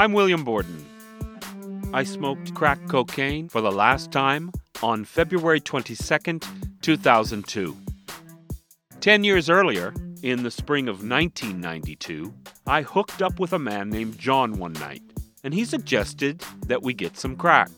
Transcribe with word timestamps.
I'm 0.00 0.14
William 0.14 0.44
Borden. 0.44 0.82
I 1.92 2.04
smoked 2.04 2.54
crack 2.54 2.78
cocaine 2.88 3.50
for 3.50 3.60
the 3.60 3.70
last 3.70 4.10
time 4.10 4.50
on 4.82 5.04
February 5.04 5.60
22nd, 5.60 6.42
2002. 6.80 7.76
Ten 9.00 9.24
years 9.24 9.50
earlier, 9.50 9.92
in 10.22 10.42
the 10.42 10.50
spring 10.50 10.88
of 10.88 11.06
1992, 11.06 12.32
I 12.66 12.80
hooked 12.80 13.20
up 13.20 13.38
with 13.38 13.52
a 13.52 13.58
man 13.58 13.90
named 13.90 14.18
John 14.18 14.58
one 14.58 14.72
night, 14.72 15.02
and 15.44 15.52
he 15.52 15.66
suggested 15.66 16.42
that 16.66 16.82
we 16.82 16.94
get 16.94 17.18
some 17.18 17.36
crack. 17.36 17.68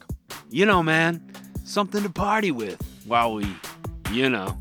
You 0.48 0.64
know, 0.64 0.80
man, 0.80 1.28
something 1.64 2.04
to 2.04 2.08
party 2.08 2.52
with 2.52 2.80
while 3.04 3.34
we, 3.34 3.52
you 4.12 4.30
know. 4.30 4.56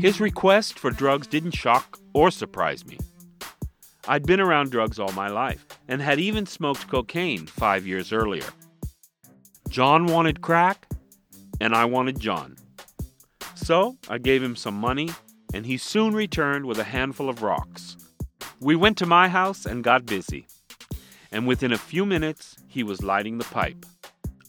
His 0.00 0.20
request 0.20 0.78
for 0.78 0.92
drugs 0.92 1.26
didn't 1.26 1.56
shock 1.56 1.98
or 2.12 2.30
surprise 2.30 2.86
me. 2.86 2.98
I'd 4.08 4.26
been 4.26 4.40
around 4.40 4.70
drugs 4.70 4.98
all 4.98 5.12
my 5.12 5.28
life 5.28 5.66
and 5.88 6.00
had 6.00 6.20
even 6.20 6.46
smoked 6.46 6.88
cocaine 6.88 7.46
five 7.46 7.86
years 7.86 8.12
earlier. 8.12 8.46
John 9.68 10.06
wanted 10.06 10.42
crack, 10.42 10.86
and 11.60 11.74
I 11.74 11.84
wanted 11.86 12.20
John. 12.20 12.56
So 13.54 13.96
I 14.08 14.18
gave 14.18 14.42
him 14.42 14.54
some 14.54 14.74
money, 14.74 15.10
and 15.52 15.66
he 15.66 15.76
soon 15.76 16.14
returned 16.14 16.66
with 16.66 16.78
a 16.78 16.84
handful 16.84 17.28
of 17.28 17.42
rocks. 17.42 17.96
We 18.60 18.76
went 18.76 18.96
to 18.98 19.06
my 19.06 19.28
house 19.28 19.66
and 19.66 19.82
got 19.82 20.06
busy, 20.06 20.46
and 21.32 21.46
within 21.46 21.72
a 21.72 21.78
few 21.78 22.06
minutes, 22.06 22.56
he 22.68 22.84
was 22.84 23.02
lighting 23.02 23.38
the 23.38 23.44
pipe. 23.44 23.84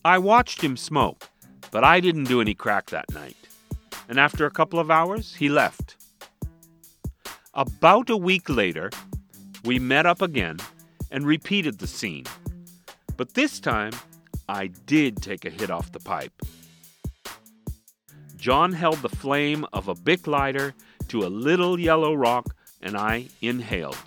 I 0.05 0.19
watched 0.19 0.61
him 0.61 0.77
smoke, 0.77 1.29
but 1.71 1.83
I 1.83 1.99
didn't 1.99 2.25
do 2.25 2.41
any 2.41 2.53
crack 2.53 2.91
that 2.91 3.11
night. 3.13 3.35
And 4.07 4.19
after 4.19 4.45
a 4.45 4.51
couple 4.51 4.79
of 4.79 4.91
hours, 4.91 5.33
he 5.35 5.49
left. 5.49 5.95
About 7.53 8.09
a 8.11 8.15
week 8.15 8.49
later, 8.49 8.91
we 9.67 9.79
met 9.79 10.05
up 10.05 10.21
again 10.21 10.57
and 11.11 11.27
repeated 11.27 11.77
the 11.77 11.87
scene. 11.87 12.23
But 13.17 13.33
this 13.33 13.59
time, 13.59 13.91
I 14.47 14.67
did 14.67 15.21
take 15.21 15.43
a 15.43 15.49
hit 15.49 15.69
off 15.69 15.91
the 15.91 15.99
pipe. 15.99 16.31
John 18.37 18.71
held 18.71 18.99
the 18.99 19.09
flame 19.09 19.65
of 19.73 19.89
a 19.89 19.95
Bic 19.95 20.25
lighter 20.25 20.73
to 21.09 21.25
a 21.25 21.27
little 21.27 21.77
yellow 21.77 22.13
rock 22.13 22.55
and 22.81 22.95
I 22.95 23.25
inhaled. 23.41 23.97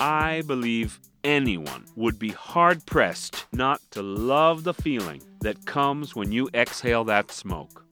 I 0.00 0.42
believe 0.46 1.00
anyone 1.22 1.84
would 1.94 2.18
be 2.18 2.30
hard 2.30 2.86
pressed 2.86 3.44
not 3.52 3.82
to 3.90 4.02
love 4.02 4.64
the 4.64 4.72
feeling 4.72 5.20
that 5.40 5.66
comes 5.66 6.16
when 6.16 6.32
you 6.32 6.48
exhale 6.54 7.04
that 7.04 7.30
smoke. 7.30 7.84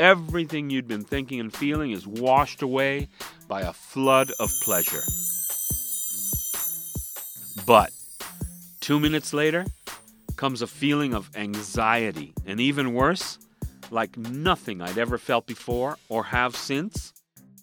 Everything 0.00 0.70
you'd 0.70 0.88
been 0.88 1.04
thinking 1.04 1.38
and 1.38 1.54
feeling 1.54 1.92
is 1.92 2.04
washed 2.04 2.62
away 2.62 3.06
by 3.46 3.60
a 3.60 3.72
flood 3.72 4.32
of 4.40 4.50
pleasure. 4.64 5.02
But 7.66 7.92
two 8.80 8.98
minutes 8.98 9.32
later 9.32 9.66
comes 10.36 10.62
a 10.62 10.66
feeling 10.66 11.14
of 11.14 11.30
anxiety, 11.36 12.32
and 12.44 12.60
even 12.60 12.94
worse, 12.94 13.38
like 13.90 14.16
nothing 14.16 14.80
I'd 14.80 14.98
ever 14.98 15.18
felt 15.18 15.46
before 15.46 15.98
or 16.08 16.24
have 16.24 16.56
since, 16.56 17.12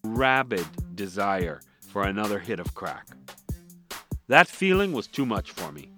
rabid 0.03 0.65
desire 0.95 1.61
for 1.89 2.03
another 2.03 2.39
hit 2.39 2.59
of 2.59 2.75
crack. 2.75 3.07
That 4.27 4.47
feeling 4.47 4.93
was 4.93 5.07
too 5.07 5.25
much 5.25 5.51
for 5.51 5.71
me. 5.71 5.89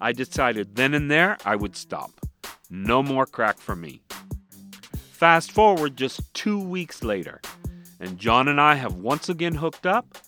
I 0.00 0.12
decided 0.12 0.76
then 0.76 0.94
and 0.94 1.10
there 1.10 1.36
I 1.44 1.56
would 1.56 1.76
stop. 1.76 2.12
No 2.70 3.02
more 3.02 3.26
crack 3.26 3.58
for 3.58 3.76
me. 3.76 4.00
Fast 5.12 5.52
forward 5.52 5.96
just 5.96 6.32
two 6.32 6.58
weeks 6.58 7.04
later, 7.04 7.40
and 8.00 8.18
John 8.18 8.48
and 8.48 8.60
I 8.60 8.76
have 8.76 8.94
once 8.94 9.28
again 9.28 9.54
hooked 9.56 9.86
up, 9.86 10.18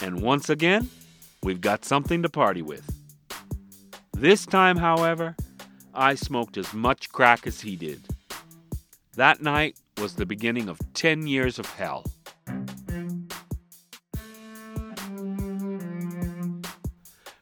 and 0.00 0.22
once 0.22 0.48
again, 0.48 0.88
we've 1.42 1.60
got 1.60 1.84
something 1.84 2.22
to 2.22 2.28
party 2.28 2.62
with. 2.62 2.88
This 4.12 4.46
time, 4.46 4.76
however, 4.76 5.36
I 5.94 6.14
smoked 6.14 6.56
as 6.56 6.72
much 6.72 7.10
crack 7.10 7.46
as 7.46 7.60
he 7.60 7.76
did. 7.76 8.06
That 9.16 9.42
night 9.42 9.76
was 9.98 10.14
the 10.14 10.26
beginning 10.26 10.68
of 10.68 10.78
10 10.94 11.26
years 11.26 11.58
of 11.58 11.66
hell. 11.66 12.04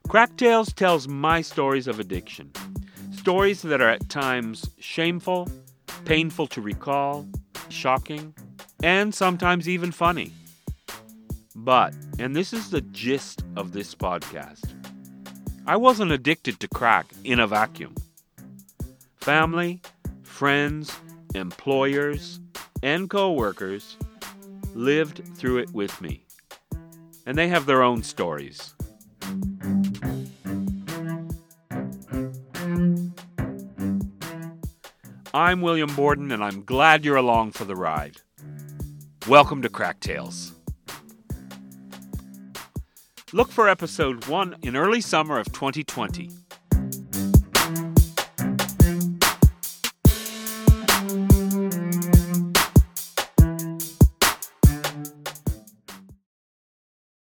Crack 0.09 0.37
Tales 0.37 0.73
tells 0.73 1.07
my 1.07 1.41
stories 1.41 1.87
of 1.87 2.01
addiction. 2.01 2.51
Stories 3.13 3.63
that 3.63 3.81
are 3.81 3.91
at 3.91 4.09
times 4.09 4.69
shameful, 4.81 5.49
painful 6.05 6.49
to 6.49 6.61
recall, 6.61 7.29
shocking, 7.69 8.35
and 8.83 9.15
sometimes 9.15 9.69
even 9.69 9.93
funny. 9.93 10.33
But, 11.57 11.95
and 12.21 12.35
this 12.35 12.53
is 12.53 12.71
the 12.71 12.81
gist 12.81 13.43
of 13.57 13.73
this 13.73 13.93
podcast, 13.93 14.73
I 15.67 15.77
wasn't 15.77 16.13
addicted 16.13 16.61
to 16.61 16.69
crack 16.69 17.07
in 17.25 17.41
a 17.41 17.47
vacuum. 17.49 17.97
Family, 19.17 19.83
friends, 20.23 20.97
employers, 21.35 22.39
and 22.85 23.11
coworkers 23.11 23.97
lived 24.75 25.23
through 25.37 25.59
it 25.59 25.73
with 25.73 26.01
me. 26.01 26.25
And 27.27 27.37
they 27.37 27.49
have 27.49 27.67
their 27.67 27.83
own 27.83 28.05
stories. 28.05 28.75
I'm 35.35 35.61
William 35.63 35.95
Borden, 35.97 36.31
and 36.31 36.45
I'm 36.45 36.65
glad 36.65 37.05
you're 37.05 37.17
along 37.17 37.53
for 37.53 37.65
the 37.65 37.77
ride. 37.77 38.19
Welcome 39.29 39.63
to 39.63 39.69
Crack 39.69 39.99
Tales. 39.99 40.53
Look 43.33 43.53
for 43.53 43.69
episode 43.69 44.27
1 44.27 44.57
in 44.63 44.75
early 44.75 45.01
summer 45.01 45.39
of 45.39 45.53
2020. 45.53 46.31